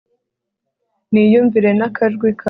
niyumvire 1.11 1.69
n'akajwi 1.79 2.19
kawe 2.27 2.39